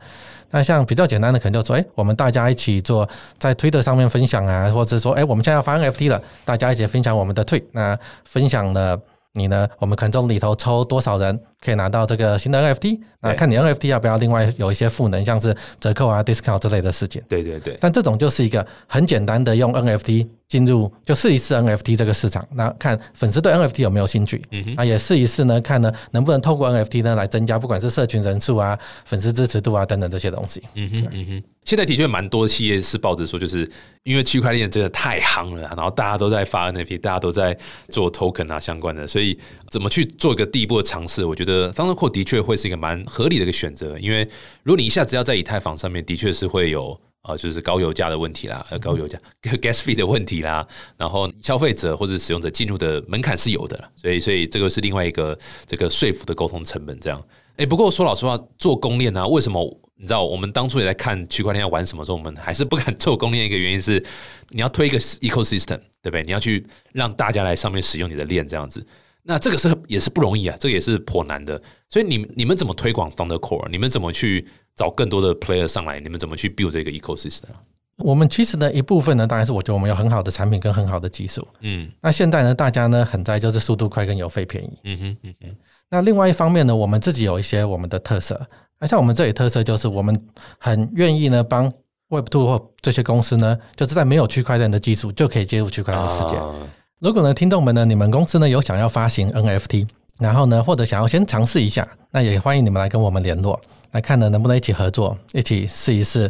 [0.50, 3.08] 那像比较简单的，可能就说，哎，我们大家一起做
[3.38, 7.62] 在 Twitter 上面分享啊，或者是说，哎，我们现在要发 NFT 了，大家一起分享我们的 Tweet。
[7.70, 9.00] 那分享了
[9.32, 11.40] 你呢，我们可能从里头抽多少人？
[11.64, 13.00] 可以拿到这个新的 NFT。
[13.20, 17.20] 那看你 NFT 要不要另外有一些赋能，像是折扣啊、discount 之类的事情。
[17.28, 30.62] 对对对，但这种就是一个很简单的用 NFT 进入，就试一试 NFT 这个市场，那看粉丝对 NFT 有没有兴趣，嗯哼，那也试一试呢，看呢能不能透过 NFT 呢来增加不管是社群人数啊、粉丝支持度啊等等这些东西。
[30.74, 31.42] 嗯哼，嗯哼。
[31.64, 33.68] 现在的确蛮多企业是抱着说，就是
[34.04, 37.54] 因为区块链真的太夯了啊，然后大家都在发 NFT，大家都在
[37.88, 39.36] 做 token 啊相关的，所以
[39.70, 44.22] 怎么去做一个第一步的尝试，我觉得 d e r Core 的确会是一个蛮合理的一个选择，因为
[44.62, 46.98] 如果你一下子要在以太坊上面，的确是会有。
[47.20, 57.22] 啊，就是高油价的问题啦，呃，高油价 gas fee 的问题啦，然后消费者或者使用者进入的门槛是有的啦，所以，所以这个是另外一个这个说服的沟通成本这样。
[57.56, 59.62] 哎，不过说老实话，做公链啊，为什么
[59.96, 63.44] 你知道我们当初也在看区块链要玩什么时候，我们还是不敢做公链？
[63.44, 64.02] 一个原因是
[64.50, 66.22] 你要推一个 ecosystem，对不对？
[66.22, 68.86] 你要去让大家来上面使用你的链这样子。
[69.28, 71.60] 那这个是也是不容易啊，这个也是颇难的。
[71.90, 73.68] 所以你你们怎么推广 Founder Core？
[73.68, 76.00] 你们怎么去找更多的 player 上来？
[76.00, 77.50] 你们怎么去 build 这个 ecosystem？
[77.98, 81.46] 我们其实呢一部分呢，当然是我觉得我们有很好的产品跟很好的技术。
[81.60, 84.78] 嗯那现在呢，大家呢很在就是速度快跟邮费便宜。
[84.84, 85.56] 嗯哼嗯哼
[85.90, 88.40] 那另外一方面呢，我们自己有一些我们的特色。
[88.78, 90.18] 那像我们这里特色就是，我们
[90.58, 91.70] 很愿意呢帮
[92.08, 96.36] Web Two 或这些公司呢，就是在没有区块链的技术就可以接入区块链的世界。
[96.36, 96.54] 啊
[97.00, 99.86] 如果呢，听众们呢，你们公司呢有想要发行 NFT，
[100.18, 103.60] 然后呢，或者想要先尝试一下，那也欢迎你们来跟我们联络，
[103.92, 106.28] 来看呢能不能一起合作，一起试一试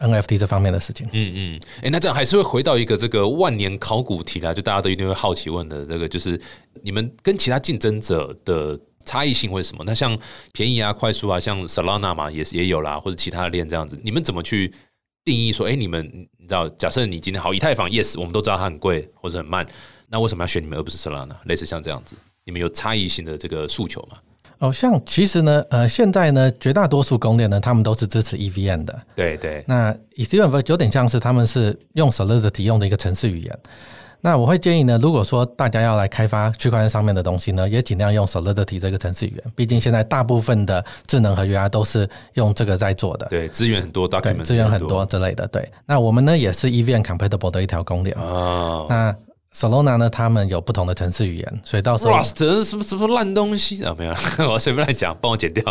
[0.00, 1.06] NFT 这方面的事情。
[1.12, 6.40] 嗯嗯，哎，那这样还是会回到一个这个万年考古题啦，就大家都一定会好奇问的，这个就是
[6.82, 9.84] 你们跟其他竞争者的差异性为什么？
[9.86, 10.18] 那像
[10.52, 14.72] 便宜啊、快速啊，像 Solana 嘛，也也有啦，或者其他的链这样子，你们怎么去
[15.24, 16.04] 定义说，哎，你们
[16.38, 19.64] 你知道，假设你今天好以太坊，yes，我们都知道它很贵或者很慢，
[20.10, 21.36] 那为什么要选你们而不是 Solana？
[21.44, 24.18] 类似像这样子，你们有差异性的这个诉求吗？
[24.58, 29.02] 哦，像其实呢，呃，现在呢，绝大多数公链呢，他们都是支持 EVM 的。
[29.14, 33.58] 对对，那 Ethereum 有点像是他们是用 Solidity 用的一个程式语言。
[34.20, 39.52] 那我会建议呢，如果说大家要来开发区块链上面的东西呢，也尽量用 Solidity 这个程式语言。
[39.54, 43.28] 毕竟现在大部分的智能合约啊，都是用这个在做的。
[43.28, 45.46] 对，资源很多，document 资源很多之类的。
[45.46, 48.16] 对，那我们呢也是 EVM compatible 的一条公链。
[48.18, 49.14] 哦，那
[49.54, 53.94] Solana 呢，他们有不同的程式语言，所以到时候 Rust 什么什么烂东西啊？
[53.98, 54.14] 没有，
[54.50, 55.64] 我随便乱讲，帮我剪掉。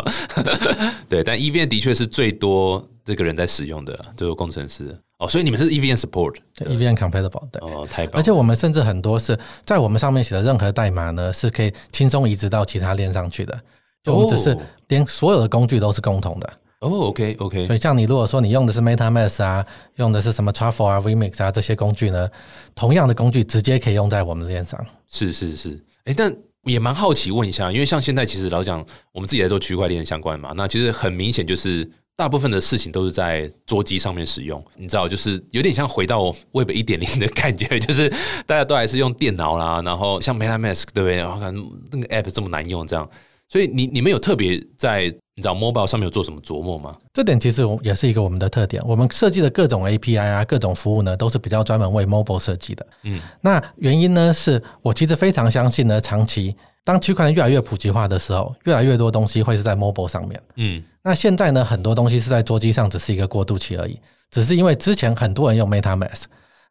[1.08, 4.98] 对，但 EVM 的确是最多这个人在使用的，这个工程师。
[5.20, 7.60] 哦，所以你们是 EVM support，对 EVM compatible，对。
[7.62, 8.20] 哦，太棒！
[8.20, 13.60] 而且我们甚至很多是在我们上面写的任何代码呢，是可以轻松移植到其他链上去的。
[14.04, 14.56] 就我们只是
[14.90, 16.54] 连所有的工具都是共同的。
[16.80, 17.66] 哦，OK OK。
[17.66, 22.30] 所以像你如果说你用的是 MetaMask 啊，用的是什么 Truffle 啊、Remix 啊这些工具呢，
[22.76, 24.86] 同样的工具直接可以用在我们的链上。
[25.10, 26.32] 是是是，哎，但
[26.66, 38.08] 也蛮好奇问一下，因为像现在其实老讲我们自己在做区块链相关嘛，那其实很明显就是大部分的事情都是在桌机上面使用，你知道，就是有点像回到 Web 一点零的感觉，就是
[38.46, 41.16] 大家都还是用电脑啦，然后像 MetaMask 对不对？
[41.16, 41.52] 然后看
[41.92, 43.10] 那个 App 这么难用，这样，
[43.50, 45.12] 所以你你们有特别在。
[45.38, 46.97] 你知道 mobile 上面有做什么琢磨吗？
[47.13, 48.82] 这点其实也是一个我们的特点。
[48.88, 52.84] 我们设计的各种 API 啊，各种服务呢，都是比较专门为 mobile 设计的。
[53.04, 60.41] 嗯，那原因呢，是我其实非常相信呢，长期当区块链越来越普及化的时候，越来越多东西会是在 mobile 上面。
[60.56, 64.00] 嗯，那现在呢，很多东西是在桌机上，只是一个过渡期而已。
[64.32, 66.23] 只是因为之前很多人用 MetaMask。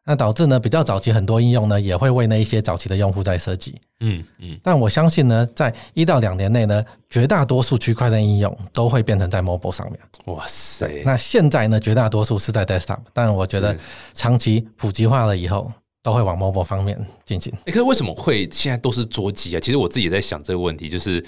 [0.09, 3.75] 那导致呢，比较早期很多应用呢，也会为那一些早期的用户在设计。
[3.99, 4.57] 嗯嗯。
[4.63, 9.99] 但我相信呢，在一到两年内呢，绝大多数区块链应用都会变成在 mobile 上面。
[10.27, 11.01] 哇塞！
[11.03, 13.77] 那现在呢，绝大多数是在 desktop，但我觉得
[14.13, 15.69] 长期普及化了以后，
[16.01, 17.53] 都会往 mobile 方面进行。
[17.65, 19.59] 可是为什么会现在都是桌机啊？
[19.59, 21.21] 其实我自己也在想这个问题，就是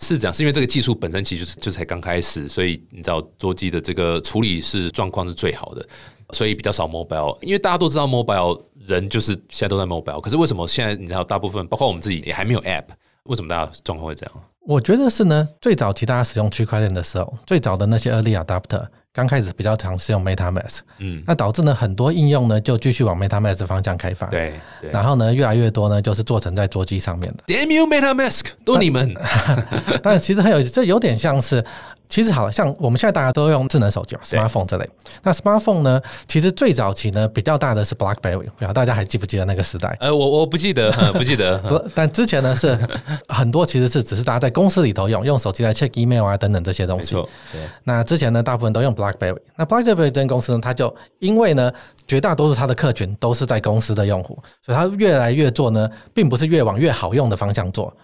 [0.00, 5.86] 是这样，是因为这个技术本身其实就是就才刚开始，所以你知道桌机的这个处理是状况是最好的。
[6.32, 12.84] 所以比较少 mobile，因为大家都知道 mobile 人就是现在都在 mobile，可是为什么现在你知道大部分包括我们自己也还没有 app，
[13.24, 14.34] 为什么大家状况会这样？
[14.66, 27.44] 我觉得是呢，最早期大家使用区块链的时候，最早的那些 early adapter 刚开始比较尝试用 MetaMask，嗯，那导致呢很多应用呢就继续往 MetaMask 方向开发，对，然后呢越来越多呢就是做成在桌机上面的。
[27.46, 29.14] Damn you MetaMask，都你们！
[30.02, 31.64] 但其实很有意思这有点像是。
[32.06, 34.88] 其实好像我们现在大家都用智能手机嘛，smartphone 这类。
[35.22, 39.96] 那 smartphone 呢，其实最早期呢比较大的是 BlackBerry，不知道大家还记不记得那个时代？
[40.00, 41.56] 呃，我我不记得， 不记得。
[41.66, 42.78] 不，但之前呢是
[43.26, 47.14] 很多其实是只是大家在公司里头用，用手机来 check email 啊等等这些东西。
[47.50, 49.38] 对那之前呢，大部分都用 BlackBerry。
[49.56, 51.72] 那 BlackBerry 这间公司呢，它就因为呢
[52.06, 57.94] 绝大多数它的客群都是在公司的用户，所以它越来越做呢，并不是越往越好用的方向做。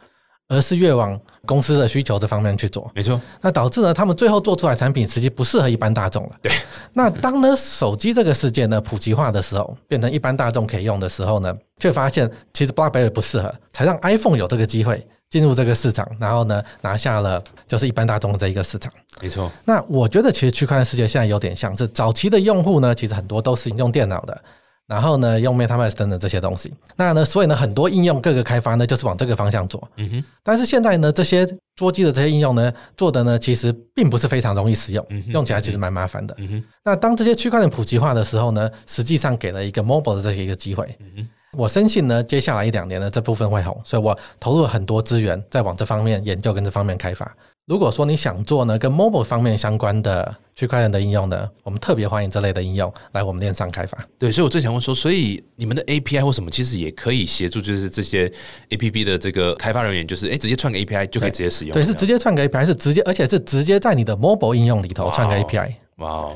[0.53, 3.21] 而是越往公司的需求这方面去做，没错。
[3.41, 6.31] 那导致呢，他们最后做出来产品实际不适合一般大众了。
[6.43, 6.51] 对。
[6.93, 18.93] 那当呢手机这个事件呢普及化的时候，变成一般大众可以用的时候呢，却发现其实 BlackBerry 不适合，才让 iPhone 有这个机会进入这个市场，然后呢拿下了就是一般大众的这一个市场。
[19.23, 19.51] 没错。
[19.65, 24.43] 那我觉得其实区块链世界现在有点像是早期的用户呢，其实很多都是用电脑的。
[24.87, 29.89] 然后呢，用 MetaMask 等等这些东西，那呢，所以呢，很多应用各个开发呢，就是往这个方向做。
[29.99, 30.25] 嗯哼。
[30.43, 36.35] 但是现在呢，这些桌机的这些应用呢，做的呢，其实并不是非常容易使用，用起来其实蛮麻烦的。
[36.39, 36.65] 嗯哼。
[36.83, 40.85] 那当这些区块链普及化的时候呢，实际上给了一个 mobile 的这一个机会。
[40.99, 41.29] 嗯哼。
[41.57, 47.37] 我深信呢，接下来一两年呢，这部分会红，所以我投入了很多资源在往这方面研究跟这方面开发。
[47.67, 53.97] 如果说你想做呢，跟 mobile 方面相关的区块链的应用呢，我们特别欢迎这类的应用来我们链上开发。
[54.19, 58.33] 对，所以我正想问说，所以你们的 API 或什么，其实也可以协助，就是这些
[58.71, 61.73] APP 的这个开发人员，就是哎，直接串个 API 就可以直接使用。
[61.73, 65.75] 对，是直接串个 API，是直接，而且是直接在你的 mobile 应用里头串个 API。
[65.99, 66.31] 哇。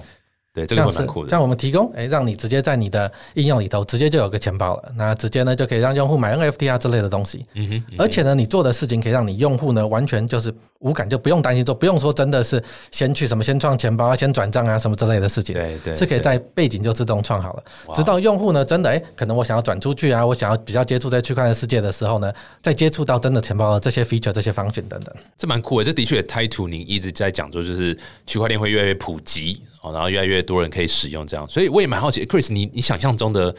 [0.54, 1.28] 对，这个蛮酷的。
[1.28, 7.44] 像我们提供，哎，让你直接在你的应用里头直接就有个钱包了，那直接呢就可以让用户买 NFT 啊之类的东西。
[7.54, 7.82] 嗯哼。
[7.98, 12.62] 而且呢，你做的事情可以让你用户呢完全就是无感，就不用担心做，不用说真的是
[12.92, 15.56] 先去什么先创钱包啊，先转账啊什么之类的事情。
[15.56, 15.96] 对对。
[15.96, 25.12] 是可以在背景就自动创好了，直到用户呢真的哎，可能我想要转出去啊，我想要比较接触在区块链世界的时候呢，再接触到真的钱包的这些 feature、这些方选等等。
[25.36, 29.60] 这蛮酷的，这的确也 tie to 您一直在讲说，就是区块链会越来越普及。
[29.92, 33.54] 然后越来越多人可以使用这样，所以我也蛮好奇，Chris，你你想象中的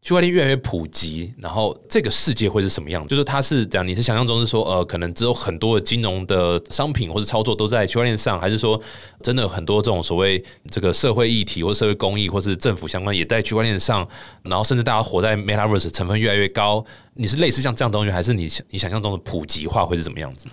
[0.00, 3.04] 区块链越来越普及，然后这个世界会是什么样？
[3.06, 8.80] 就是它是这样，你是想象中是说，呃，可能只有很多的金融的商品或者操作都在区块链上，还是说
[9.22, 14.06] 真的很多这种所谓这个社会议题或者社会公益或是政府相关也在区块链上，
[14.44, 20.48] 然后甚至大家活在 Metaverse 成分越来越高，你是类似像这样东西，还是你你想象中的普及化会是怎么样子？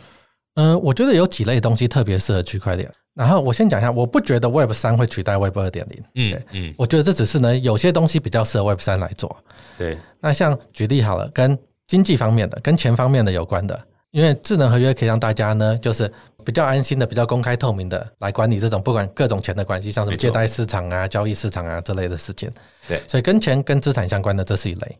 [0.55, 2.91] 嗯，我觉得有几类东西特别适合区块链。
[3.15, 6.03] 然后我先讲一下，我不觉得 Web 三会取代 Web 二点零。
[6.15, 9.33] 嗯嗯，我觉得这只是呢，有些东西比较适合 Web 三来做。
[9.77, 13.79] 对，那像举例好了，跟经济方面的、跟钱方面的有关的，
[14.11, 16.11] 因为智能合约可以让大家呢，就是
[16.43, 22.51] 比较安心的、比较公开透明的来管理这种不管各种钱的关系，像什么借贷市场啊、交易市场啊这类的事情。
[22.87, 24.97] 对所以跟钱跟资产相关的这是一类。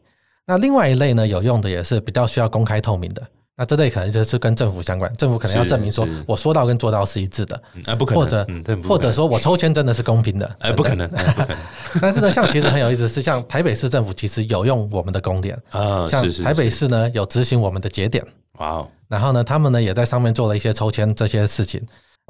[0.48, 3.22] 那另外一类呢，有用的也是比较需要公开透明的。
[3.58, 11.58] 那这类可能就是跟政府相关，政府可能要是证明说我说到跟做到是一致的，嗯啊，不可能，或者嗯，或者说我抽签真的是公平的， 哎，不可能，哎不可能。
[12.02, 18.22] 但是呢，像其实很有意思，是像台北市政府其实有用我们的公点，啊，像台北市呢有执行我们的节点，
[18.58, 21.82] 哇哦，然后呢，他们呢也在上面做了一些抽签这些事情，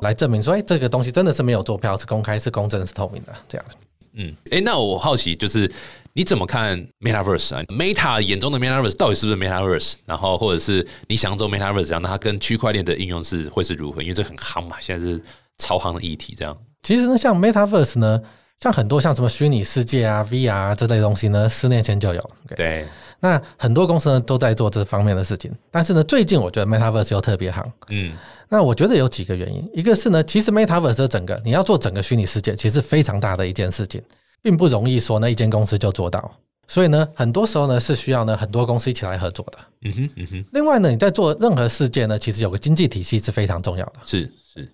[0.04, 3.66] 来证明说，哎，这个东西真的是没有做票，是公开、是公正、是透明的这样。
[4.14, 5.70] 嗯，哎，那我好奇就是
[6.18, 9.96] 你怎么看 Metaverse 啊？Meta 眼中的 Metaverse 到底是不是 Metaverse？
[10.06, 14.02] 然后或者是你想象中 Metaverse 这样，那它跟区块链的应用是会是如何？
[14.02, 15.22] 因为这很夯嘛，现在是
[15.58, 16.58] 超夯的议题，这样。
[16.84, 18.22] 其实呢，像 Metaverse 呢，
[18.62, 22.30] 像很多像什么虚拟世界啊、VR 啊这类东西呢，十年前就有。
[22.56, 22.88] 对，
[23.20, 27.62] 那很多公司呢都在做这方面的事情，但是呢，最近我觉得 Metaverse 又特别夯。
[27.90, 28.14] 嗯，
[28.48, 34.02] 那我觉得有几个原因，一个是呢，其实 Metaverse 整个你要做整个虚拟世界，其实非常大的一件事情，
[34.46, 36.32] 并不容易说呢一间公司就做到。
[36.68, 39.58] 所以呢，很多时候呢是需要呢很多公司一起来合作的。
[39.82, 43.94] 嗯哼，嗯哼，另外呢，你在做任何事件呢，其实有个经济体系是非常重要的。
[44.04, 44.72] 是是，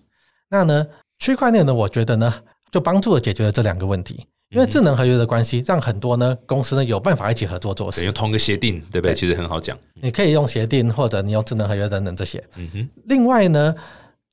[0.50, 0.86] 那呢，
[1.18, 2.34] 区块链呢，我觉得呢，
[2.70, 4.26] 就帮助了解决了这两个问题。
[4.50, 8.04] 因为智能合约的关系，让很多呢公司呢有办法一起合作做对，事。
[8.04, 9.14] 用同一个协定，对不对？
[9.14, 9.78] 其实很好讲。
[9.94, 12.42] 你可以用协定，或者你用智能合约等等这些。
[12.56, 13.74] 嗯哼，另外呢，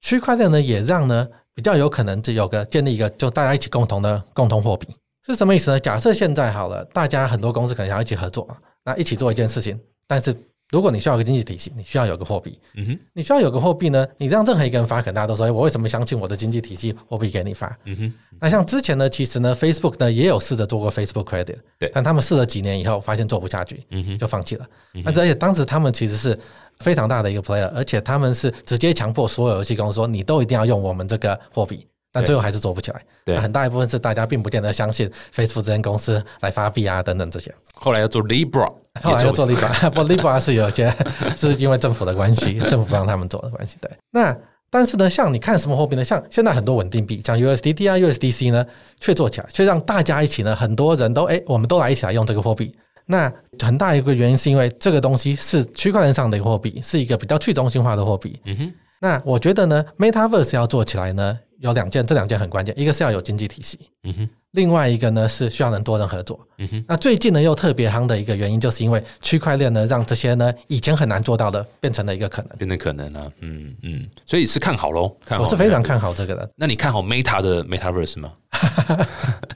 [0.02, 1.25] 区块链呢也让呢
[1.56, 4.88] 比较有可能就有个建立一个就大家一起共同的共同货币
[5.34, 5.80] 是什么意思呢？
[5.80, 8.48] 假设现在好了，大家很多公司可能想要一起合作，
[8.84, 10.36] 那一起做一件事情，但是
[10.72, 17.76] 如果你需要一个经济体系，你需要有个货币，嗯哼，你需要有个货币呢，你让任何一个人发，可能大家都说，哎我为什么相信我的经济体系货币给你发？
[17.86, 24.65] 嗯哼，那像之前呢，其实呢，Facebook 呢也有试着做过 Facebook Credit，对但他们试了几年以后，发现做不下去，嗯哼，就放弃了。
[25.04, 26.38] 那而且当时他们其实是
[26.80, 31.86] 非常大的一个 player，而且他们是直接强迫所有游戏公司说，你都一定要用我们这个货币。
[32.12, 37.54] 但最后还是做不起来，对很大一部分是大家并不见得相信 Facebook 这间公司来发币啊等等这些。
[37.74, 40.93] 后来要做 Libra， 后来也要做 Libra， 不 Libra 是有些
[41.38, 43.78] 是因为政府的关系，政府不让他们做的关系。
[43.82, 44.36] 对，那
[44.72, 46.04] 但是呢，像你看什么货币呢？
[46.04, 48.65] 像现在很多稳定币，像 USDT 啊、USDC 呢，
[49.00, 52.76] 却做起来，却让大家一起呢，很多人都哎，我们都来一起来用这个货币。
[53.08, 53.32] 那
[53.63, 58.39] 很大一个原因是因为这个东西是区块链上的一个货币，是一个比较去中心化的货币。
[58.45, 66.39] 嗯哼，那我觉得呢，MetaVerse 要做起来呢，有两件，这两件很关键，一个是要有经济体系，嗯哼，另外一个呢是需要能多人合作。
[66.58, 72.58] 嗯哼，那最近呢又特别夯的一个原因，就是因为区块链呢让这些呢以前很难做到的变成了一个可能。
[72.58, 75.43] 变成可能啊，嗯嗯，所以是看好喽，看好。
[75.43, 76.50] 我是非常看好这个的。
[76.56, 78.34] 那你看好 Meta 的 Metaverse 吗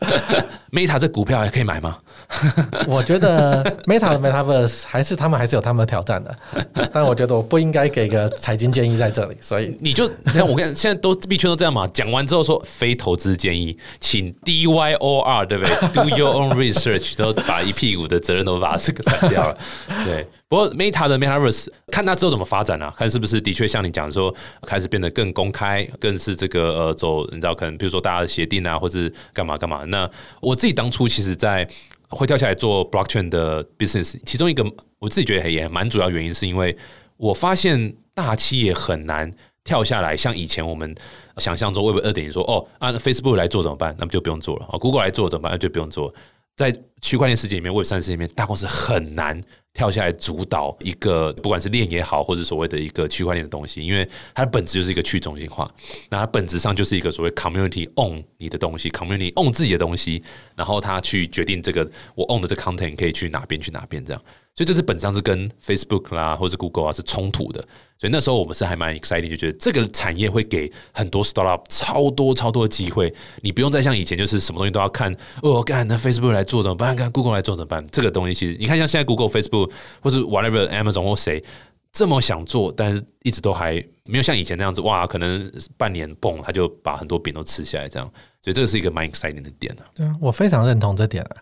[0.71, 1.97] Meta 这股票还可以买吗？
[2.87, 6.35] 我觉得 Meta 的 Metaverse 还是他们还是有他们的挑战的，
[6.91, 19.57] 但我觉得我不应该给个财经建议在这里，所以你就你看，我看现在都币圈都这样嘛，讲完之后说非投资建议，请 D Y O R 对不对？Do your own research，都把一屁股的责任都把这个铲掉了。
[20.05, 22.91] 对，不过 Meta 的 Metaverse 看它之后怎么发展啊？
[22.97, 24.33] 看是不是的确像你讲说，
[24.65, 29.83] 开始变得更公开，更是这个呃走，你知道可能比如说大家的协定啊，或是干嘛干嘛。
[29.93, 30.09] 那
[30.41, 31.67] 我自己当初其实，在
[32.09, 34.65] 会跳下来做 blockchain 的 business，其中一个
[34.99, 36.75] 我自己觉得也蛮主要原因，是因为
[37.17, 39.31] 我发现大企业很难
[39.63, 40.93] 跳下来，像以前我们
[41.37, 43.95] 想象中 Web 二点零说，哦，按 Facebook 来做怎么办？
[43.97, 44.65] 那么就不用做了。
[44.69, 45.51] 哦，Google 来做怎么办？
[45.53, 46.13] 那就不用做。
[46.55, 49.41] 在区块链世界里面，Web 三世界里面，大公司很难
[49.73, 55.69] 跳下来主导一个，不管是链也好，或者所谓的一个区块链的东西，因为它本质就是一个去中心化，
[56.09, 60.21] 那它本质上就是一个所谓 community own 你的东西，community own 自己的东西，
[60.55, 64.23] 然后它去决定这个我 own 的这 content 可以去哪边去哪边这样，
[64.55, 67.59] 所以这是本质上是跟 Facebook 啦或是 Google 啊是冲突的，
[67.97, 73.11] 所以那时候我们是还蛮 exciting，就觉得这个产业会给很多 startup 超多超多的机会，
[73.41, 76.95] 你不用再像以前就是什么东西都要看哦，干那 Facebook 来做怎么办？
[76.95, 77.83] 看 Google 来做怎么办？
[77.91, 81.43] 这个东西其实你看像现在 Google、Facebook 或是 whatever Amazon 或谁
[81.91, 88.07] 这么想做，但是一直都还没有像以前那样子哇，可能半年蹦他就把很多饼都吃下来这样，
[88.39, 89.85] 所以这个是一个蛮 exciting 的点啊。
[89.95, 91.37] 对啊，我非常认同这点啊。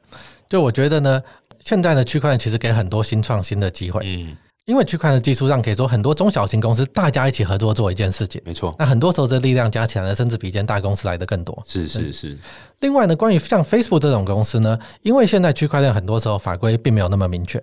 [0.50, 1.24] 就我觉得呢，
[1.66, 8.42] 现在的区块链其实给很多新创新的机会，嗯，因为区块链的技术上可以说很多中小型公司大家一起合作做一件事情。
[8.46, 11.64] 没错，那很多时候这力量加起来呢，甚至比一间大公司来的更多。
[11.66, 12.38] 是是是，
[12.80, 17.62] 另外呢，关于像 Facebook 这种公司呢，因为现在区块链很多时候法规并没有那么明确，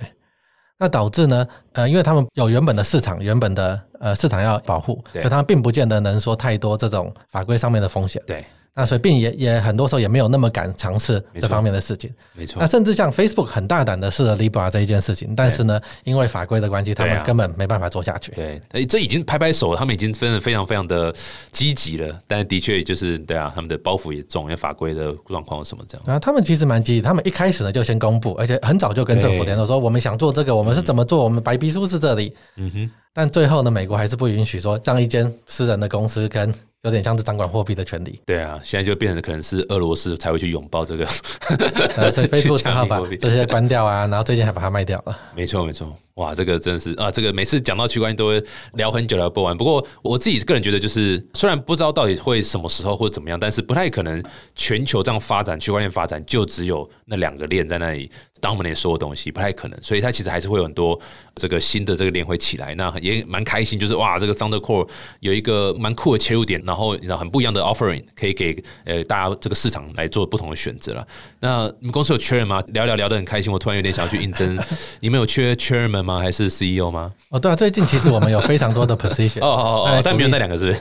[0.79, 8.23] 那导致呢，呃，因为他们有原本的市场、原本的呃市场要保护，所以他们并不见得能说太多这种法规上面的风险。
[8.27, 8.45] 对，
[8.79, 12.09] 那所以并也也很多时候也没有那么敢尝试这方面的事情。
[12.33, 18.31] 没错那，甚至像 Facebook 很大胆的试了 Libra 这一件事情，但是呢，因为法规的关系，他们根本没办法做下去。
[18.31, 21.13] 对，哎，这已经拍拍手，他们已经真的非常非常的
[21.51, 26.05] 积极了，但是的确就是对啊，他们的包袱也重，因为法规的状况什么这样。
[26.07, 32.33] 然后他们其实蛮积极，他们一开始呢就先公布，而且很早就跟政府联络说我们想做这个，我们是怎么做，我们白皮书是这里。
[32.57, 36.53] 嗯哼，但最后呢，美国还是不允许说让一间私人的公司跟
[36.83, 41.05] 有点像是掌管货币的权利，对啊，现在就变成可能是俄罗斯才会去拥抱这个，
[41.99, 45.19] 呃所以 Facebook 只好把这些关掉啊，然后最近还把它卖掉了。
[45.35, 48.43] 没错，没错，哇，这个真的是啊，这个每次讲到区块链都会
[48.75, 49.57] 聊很久聊不完。
[49.57, 54.23] 不过我自己个人觉得，就是虽然不知道到底会什么时候或怎么样，但是不太可能
[54.55, 58.09] 全球这样发展，区块链发展就只有那两个链在那里
[58.41, 59.79] dominate 所有东西，不太可能。
[59.83, 60.99] 所以它其实还是会有很多
[61.35, 64.89] 这个新的这个链会起来，那也蛮开心，就是哇，这个 Thunder Core
[65.21, 71.07] 有一个蛮酷的切入点，然后你知道很不一样的 offering，可以给呃大家这个市场来做不同的选择了。
[71.41, 72.63] 那你们公司有缺人吗？
[72.69, 74.59] 聊聊聊得很开心，我突然有点想要去应征。
[75.01, 76.19] 你们有缺 chairman 吗？
[76.19, 77.13] 还是 CEO 吗？
[77.31, 80.81] 哦，对啊，最近其实我们有非常多的 position 哦哦哎哦，但没有那两个，是不是？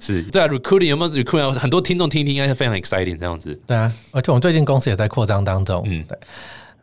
[0.00, 1.52] 是对啊，recruiting 有没有 recruiting？
[1.52, 3.58] 很多听众听一听，应该是非常 exciting 这样子。
[3.66, 5.82] 对啊，而且我们最近公司也在扩张当中。
[5.86, 6.18] 嗯对。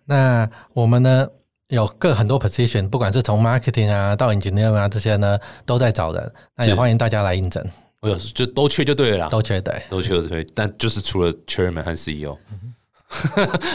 [0.06, 1.28] 那我们呢
[1.70, 6.32] 有各很多 position，不管是从 marketing 啊到 engineer 啊这些呢，都在找人。
[6.56, 7.64] 那也是欢迎大家来应征，
[8.02, 9.82] 我有就都缺就对了啦，都缺对。
[9.90, 12.38] 都缺都缺，但就是除了 chairman 和 CEO。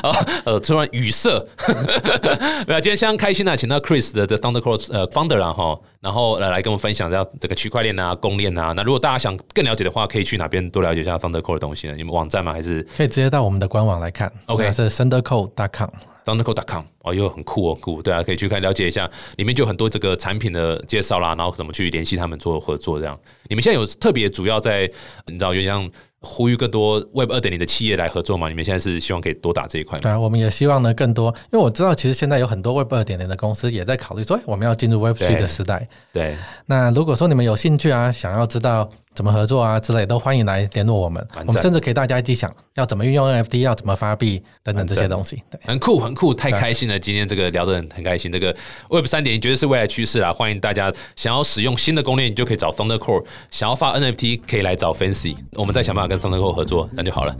[0.02, 0.10] 啊，
[0.44, 1.30] 呃，突然语塞。
[2.66, 8.72] 没有，今天相当开心啊，请到 Chris 的的 Thunder Core 呃 founder 啦哈，然后来来跟我们分享一下这个区块链啊、公链啊。
[8.76, 11.94] 那如果大家想更了解的话，可以去哪边多了解一下 Thunder Core 的东西呢？
[11.94, 12.52] 你们网站吗？
[12.52, 15.88] 还是可以直接到我们的官网来看 OK 那是 sendercode.com。
[16.24, 23.18] thundercode.com 哦，又很酷哦，酷，对啊，可以去看了解一下，里面就很多这个产品的介绍啦，然后怎么去联系他们做合作这样。
[23.48, 24.90] 你们现在有特别主要在
[25.26, 25.90] 你知道有点像
[26.20, 28.48] 呼吁更多 Web 二点零的企业来合作吗？
[28.48, 30.02] 你们现在是希望可以多打这一块吗？
[30.02, 35.88] 对啊，我们也希望呢更多，因为我知道其实现在有很多 Web 二点零的公司也在考虑说，哎我们要进入 Web 3的时代。
[36.12, 38.90] 对，那如果说你们有兴趣啊，想要知道
[39.20, 41.22] 怎么合作啊之类，都欢迎来联络我们。
[41.46, 45.42] 我们甚至给大家一起想要怎么运用 NFT，要怎么发币等等这些东西。
[45.50, 46.98] 对，很酷，很酷，太开心了！
[46.98, 48.56] 今天这个聊得很很开心，这个
[48.88, 50.32] Web 三点绝对是未来趋势啦！
[50.32, 57.36] 欢迎大家想要使用新的攻略，你就可以找 Thunder Core；想要发 NFT，可以来找 Fancy，我们再想办法跟 Thunder Core 合作，那就好了。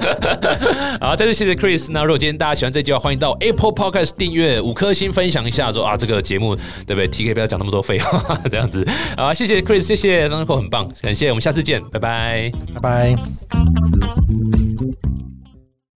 [1.00, 1.90] 好，再次谢谢 Chris。
[1.90, 6.54] 那如果今天大家喜欢这集的话，欢迎到 Apple Podcast 订阅五颗星，分享一下说啊，这个节目
[6.86, 8.86] 对不对？TK 不要讲那么多废话， 这样子。
[9.16, 12.52] 好，谢谢 Chris，谢谢 Thunder Core，很棒，感谢，我们下次见，拜拜。
[12.74, 13.16] 拜拜。